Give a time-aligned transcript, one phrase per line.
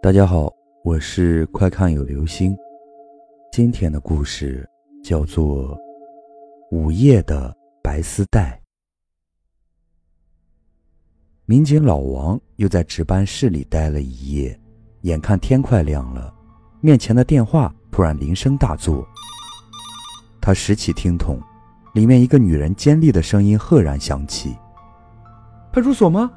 [0.00, 0.48] 大家好，
[0.84, 2.56] 我是快看有流星。
[3.50, 4.64] 今天的故事
[5.02, 5.76] 叫做
[6.70, 7.52] 《午夜的
[7.82, 8.62] 白丝带》。
[11.46, 14.58] 民警老王又在值班室里待了一夜，
[15.00, 16.32] 眼看天快亮了，
[16.80, 19.04] 面前的电话突然铃声大作。
[20.40, 21.40] 他拾起听筒，
[21.94, 24.56] 里面一个女人尖利的声音赫然响起
[25.72, 26.30] ：“派出所吗？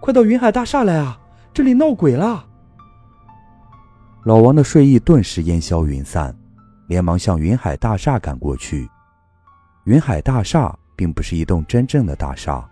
[0.00, 1.20] 快到云海大厦来啊！
[1.52, 2.46] 这里闹鬼了！”
[4.24, 6.34] 老王的睡意顿时烟消云散，
[6.86, 8.88] 连忙向云海大厦赶过去。
[9.84, 12.66] 云海大厦并不是一栋真正的大厦，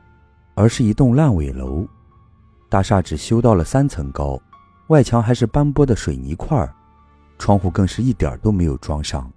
[0.55, 1.87] 而是一栋烂尾楼。
[2.71, 4.41] 大厦只修到了三层高，
[4.87, 6.67] 外墙还是斑驳的水泥块，
[7.39, 9.31] 窗户更是一点都没有装上。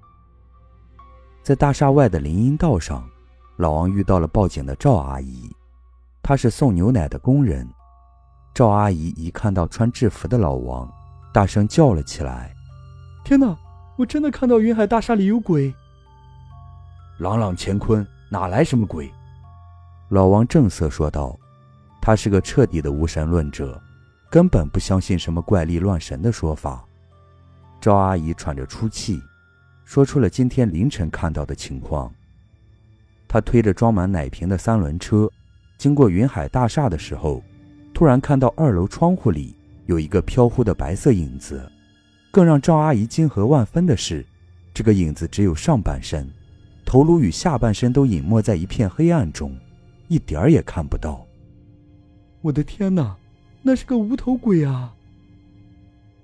[1.43, 3.03] 在大厦外的林荫道上，
[3.57, 5.53] 老王遇到了报警的赵阿姨，
[6.23, 7.67] 她是送牛奶的工人。
[8.53, 10.89] 赵阿姨一看到穿制服的老王。
[11.35, 12.55] 大声叫了起来
[13.25, 13.53] ：“天哪！
[13.97, 15.75] 我真的看到云海大厦里有鬼！”
[17.19, 19.11] 朗朗乾坤，哪来什么鬼？
[20.07, 21.37] 老王正色说道
[22.01, 23.77] ：“他是个彻底的无神论者，
[24.29, 26.85] 根本不相信什么怪力乱神的说法。”
[27.81, 29.21] 赵阿姨喘着粗气，
[29.83, 32.09] 说出了今天凌晨看到的情况。
[33.27, 35.29] 她推着装满奶瓶的三轮车，
[35.77, 37.43] 经过云海大厦的时候，
[37.93, 39.53] 突然看到二楼窗户里。
[39.85, 41.71] 有一个飘忽的白色影子，
[42.31, 44.25] 更让赵阿姨惊愕万分的是，
[44.73, 46.27] 这个影子只有上半身，
[46.83, 49.55] 头颅与下半身都隐没在一片黑暗中，
[50.07, 51.25] 一点儿也看不到。
[52.41, 53.15] 我的天哪，
[53.61, 54.93] 那是个无头鬼啊！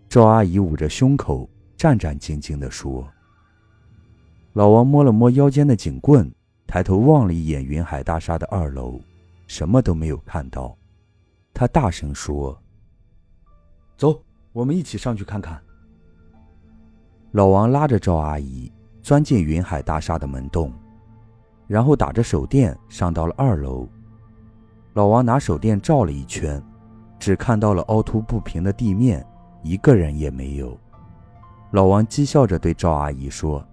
[0.09, 3.07] 赵阿姨捂着胸口，战战兢兢地说。
[4.53, 6.29] 老王摸了摸腰间的警棍，
[6.67, 8.99] 抬头望了一眼云海大厦的二楼，
[9.47, 10.77] 什么都没有看到。
[11.53, 12.60] 他大声说。
[14.01, 14.19] 走，
[14.51, 15.61] 我们一起上去看看。
[17.33, 20.73] 老王拉着赵阿姨钻进云海大厦的门洞，
[21.67, 23.87] 然后打着手电上到了二楼。
[24.93, 26.59] 老王拿手电照了一圈，
[27.19, 29.23] 只看到了凹凸不平的地面，
[29.61, 30.75] 一个人也没有。
[31.69, 33.63] 老王讥笑着对赵阿姨说：“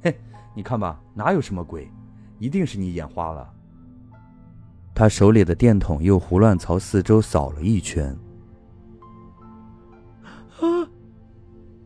[0.00, 0.16] 嘿，
[0.54, 1.90] 你看吧，哪有什么鬼？
[2.38, 3.52] 一定是你眼花了。”
[4.94, 8.16] 他手里的电筒又胡乱朝四周扫了一圈。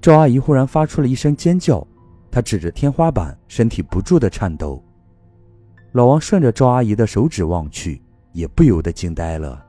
[0.03, 1.87] 赵阿姨忽然发出了一声尖叫，
[2.29, 4.83] 她指着天花板，身体不住的颤抖。
[5.93, 8.03] 老王顺着赵阿姨的手指望去，
[8.33, 9.65] 也不由得惊呆了。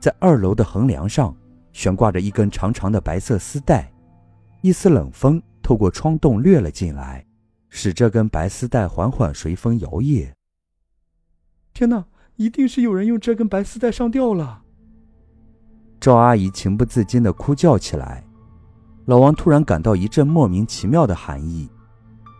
[0.00, 1.36] 在二楼的横梁上，
[1.74, 3.92] 悬挂着一根长长的白色丝带，
[4.62, 7.22] 一丝冷风透过窗洞掠了进来，
[7.68, 10.32] 使这根白丝带缓缓随风摇曳。
[11.74, 12.06] 天哪，
[12.36, 14.62] 一定是有人用这根白丝带上吊了！
[16.00, 18.25] 赵阿姨情不自禁地哭叫起来。
[19.06, 21.70] 老王突然感到一阵莫名其妙的寒意，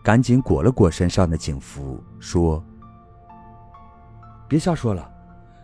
[0.03, 2.61] 赶紧裹了裹身上的警服，说
[4.49, 5.09] ：“别瞎说了，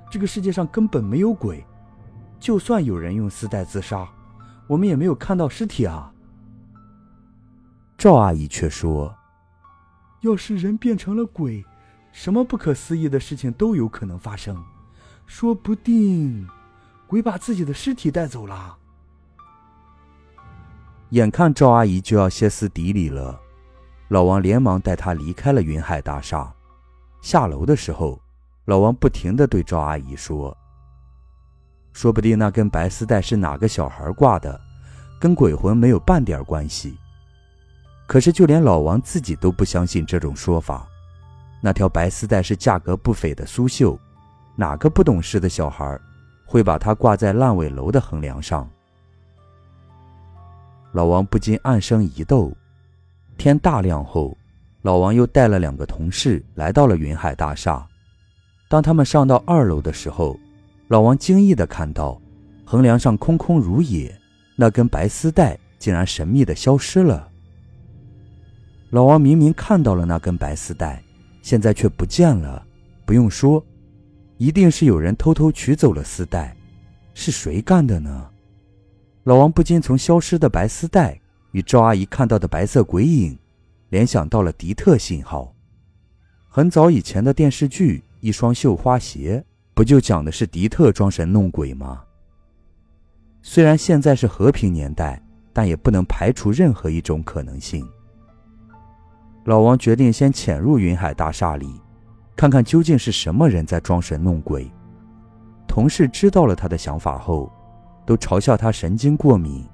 [0.09, 1.61] 这个世界上根本没有鬼，
[2.39, 4.07] 就算有人用丝带自杀，
[4.65, 6.09] 我们也没有看到尸体啊。”
[7.99, 9.13] 赵阿姨却说
[10.23, 11.65] ：“要是人变成了鬼，
[12.13, 14.63] 什么不可思议的事情都有可能发生，
[15.25, 16.47] 说不定
[17.07, 18.77] 鬼把自己的尸体带走了。”
[21.13, 23.39] 眼看赵阿姨就要歇斯底里了，
[24.07, 26.51] 老王连忙带她离开了云海大厦。
[27.21, 28.19] 下楼的时候，
[28.65, 30.57] 老王不停地对赵阿姨说
[31.93, 34.59] ：“说不定那根白丝带是哪个小孩挂的，
[35.19, 36.97] 跟鬼魂没有半点关系。”
[38.09, 40.87] 可是就连老王自己都不相信这种说法。
[41.61, 43.99] 那条白丝带是价格不菲的苏绣，
[44.55, 45.95] 哪个不懂事的小孩
[46.43, 48.67] 会把它挂在烂尾楼的横梁上？
[50.93, 52.55] 老王不禁暗生疑窦。
[53.35, 54.37] 天大亮后，
[54.83, 57.85] 老王又带了两个同事来到了云海大厦。
[58.69, 60.39] 当他们上到二楼的时候，
[60.89, 62.21] 老王惊异地看到，
[62.63, 64.15] 横梁上空空如也，
[64.55, 67.27] 那根白丝带竟然神秘地消失了。
[68.91, 71.03] 老王明明看到了那根白丝带，
[71.41, 72.63] 现在却不见了。
[73.03, 73.65] 不用说，
[74.37, 76.55] 一定是有人偷偷取走了丝带，
[77.15, 78.29] 是谁干的呢？
[79.23, 81.17] 老王不禁从消失的白丝带
[81.51, 83.37] 与赵阿姨看到的白色鬼影，
[83.87, 85.53] 联想到了迪特信号。
[86.49, 89.41] 很早以前的电视剧《一双绣花鞋》，
[89.73, 92.03] 不就讲的是迪特装神弄鬼吗？
[93.41, 95.23] 虽然现在是和平年代，
[95.53, 97.87] 但也不能排除任何一种可能性。
[99.45, 101.79] 老王决定先潜入云海大厦里，
[102.35, 104.69] 看看究竟是什么人在装神弄鬼。
[105.65, 107.49] 同事知道了他的想法后。
[108.05, 109.65] 都嘲笑他神经过敏，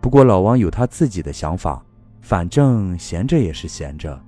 [0.00, 1.84] 不过老王有他自己的想法，
[2.20, 4.20] 反正闲着也是闲着，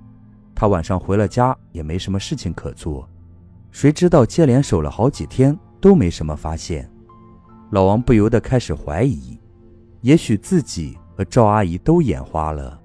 [0.55, 3.07] 他晚上回了家也没什么事情可做。
[3.71, 6.89] 谁知道接连守了好几天都没什么发现，
[7.71, 9.39] 老王不由得开始怀疑，
[10.01, 12.79] 也许自己和赵阿姨都眼花了。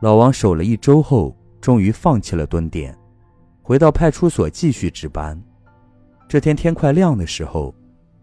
[0.00, 2.96] 老王守了一周后，终于放弃了蹲点，
[3.62, 5.40] 回到派出所继续值班。
[6.28, 7.74] 这天天快亮的时候，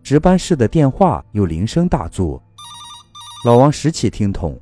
[0.07, 2.41] 值班室的电话又铃声大作。
[3.43, 4.57] 老王拾起听筒，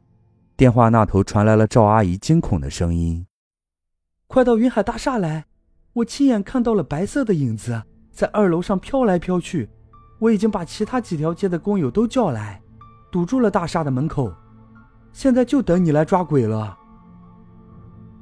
[0.58, 3.24] 电话那头传来了赵阿姨惊恐的声音
[4.26, 5.46] ：“快到云海大厦来！
[5.94, 9.70] 我亲眼看到了白色的影子在二楼上飘来飘去。
[10.18, 12.60] 我已经把其他几条街的工友都叫来，
[13.12, 14.34] 堵住了大厦的门口，
[15.14, 16.76] 现在就等你来抓鬼了。”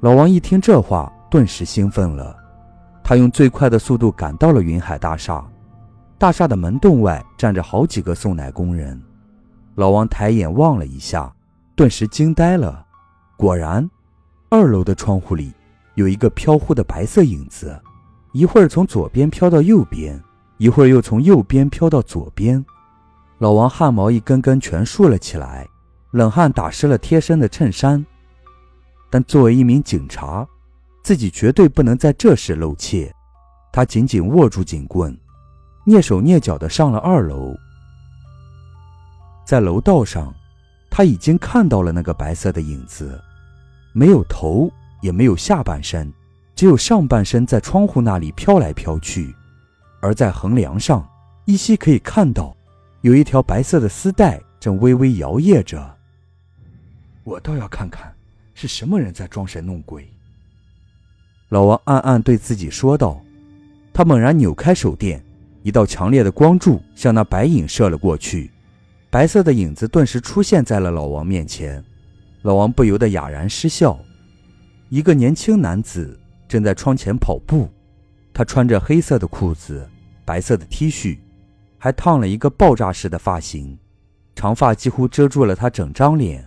[0.00, 2.36] 老王一听这话，顿时兴奋了。
[3.02, 5.42] 他用最快的速度赶到了云海大厦，
[6.18, 9.00] 大厦的门洞外站着好几个送奶工人。
[9.74, 11.32] 老王抬眼望了一下，
[11.74, 12.86] 顿时惊呆了。
[13.36, 13.88] 果然，
[14.48, 15.52] 二楼的窗户里
[15.94, 17.78] 有一个飘忽的白色影子，
[18.32, 20.22] 一会儿从左边飘到右边，
[20.58, 22.64] 一会儿又从右边飘到左边。
[23.38, 25.66] 老王汗毛一根根全竖了起来，
[26.12, 28.04] 冷汗打湿了贴身的衬衫。
[29.10, 30.46] 但作为一名警察，
[31.02, 33.12] 自己绝对不能在这时露怯。
[33.72, 35.18] 他紧紧握住警棍，
[35.86, 37.54] 蹑手蹑脚的上了二楼。
[39.44, 40.34] 在楼道上，
[40.90, 43.20] 他已经看到了那个白色的影子，
[43.92, 44.70] 没有头，
[45.02, 46.10] 也没有下半身，
[46.54, 49.34] 只有上半身在窗户那里飘来飘去。
[50.00, 51.06] 而在横梁上，
[51.44, 52.56] 依稀可以看到，
[53.02, 55.94] 有一条白色的丝带正微微摇曳着。
[57.24, 58.14] 我倒要看看，
[58.54, 60.08] 是什么人在装神弄鬼。
[61.50, 63.20] 老王暗暗对自己说道。
[63.92, 65.24] 他猛然扭开手电，
[65.64, 68.50] 一道强烈的光柱向那白影射了过去。
[69.08, 71.82] 白色的影子顿时出现在了老王面前，
[72.42, 73.98] 老王不由得哑然失笑。
[74.90, 77.70] 一个年轻男子正在窗前跑步，
[78.34, 79.88] 他穿着黑色的裤子、
[80.22, 81.16] 白色的 T 恤，
[81.78, 83.78] 还烫了一个爆炸式的发型，
[84.36, 86.46] 长发几乎遮住了他整张脸。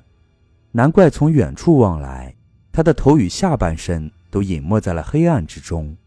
[0.71, 2.35] 难怪从远处望来，
[2.71, 5.97] 他的头与下半身都隐没在了黑暗之中。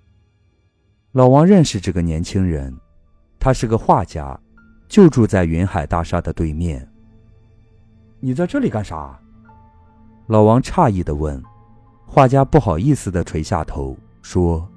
[1.11, 2.73] 老王认识这个年轻人，
[3.41, 4.39] 他是个画家。
[4.89, 6.85] 就住在云海大厦的对面。
[8.19, 9.17] 你在这里干啥？
[10.27, 11.41] 老王诧异的问。
[12.05, 14.69] 画家不好意思的垂下头说：“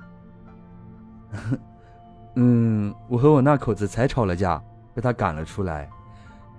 [2.38, 4.62] 嗯，我和我那口子才吵了架，
[4.94, 5.90] 被他赶了出来，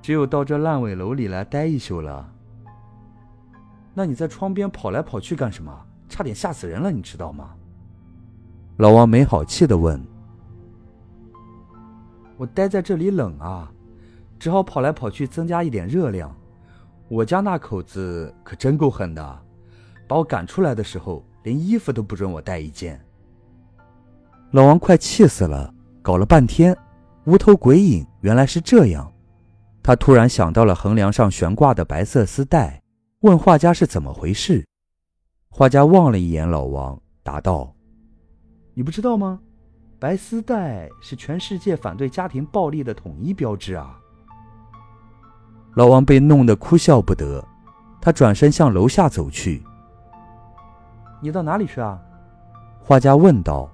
[0.03, 2.29] 只有到这烂尾楼里来待一宿了。
[3.95, 5.73] 那你在窗边跑来跑去干什么？
[6.09, 7.51] 差点吓死人了，你知道吗？”
[8.79, 10.05] 老王没好气的问。
[12.37, 13.71] 我待在这里冷啊，
[14.39, 16.35] 只好跑来跑去增加一点热量。
[17.09, 19.43] 我家那口子可真够狠的，
[20.09, 23.01] 把我赶出来的时候，连衣服都不准我带一件。
[24.53, 25.73] 老王快气死了，
[26.03, 26.77] 搞了半天，
[27.25, 29.13] 无头鬼影，原来是这样。
[29.83, 32.83] 他突然想到了横梁上悬挂的白色丝带，
[33.21, 34.65] 问画家是怎么回事。
[35.51, 37.75] 画家望了一眼老王，答道
[38.75, 39.41] ：“你不知道吗？”
[39.99, 43.99] 白丝带是全世界反对家庭暴力的统一标志啊！
[45.75, 47.43] 老王被弄得哭笑不得，
[48.01, 49.63] 他转身向楼下走去。
[51.21, 51.99] 你到哪里去啊？
[52.81, 53.71] 画家问道。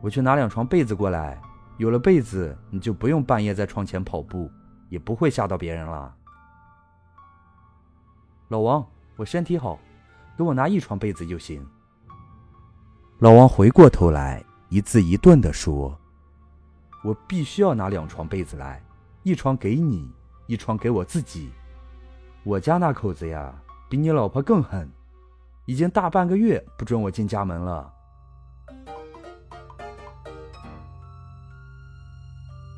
[0.00, 1.40] 我去拿两床被子过来，
[1.76, 4.50] 有了被子，你就不用半夜在窗前跑步，
[4.88, 6.14] 也不会吓到别人了。
[8.48, 8.86] 老王，
[9.16, 9.78] 我身体好，
[10.36, 11.66] 给我拿一床被子就行。
[13.18, 14.42] 老王回过头来。
[14.70, 15.98] 一字一顿地说
[17.02, 18.80] ：“我必须要拿两床被子来，
[19.24, 20.08] 一床给你，
[20.46, 21.50] 一床给我自己。
[22.44, 23.52] 我家那口子呀，
[23.88, 24.88] 比你老婆更狠，
[25.64, 27.92] 已经大半个月不准我进家门了。”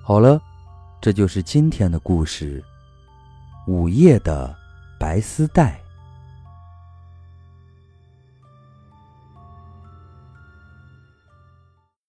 [0.02, 0.40] 好了，
[0.99, 2.64] 这就是今天的故事——
[3.68, 4.56] 午夜的
[4.99, 5.81] 白丝带。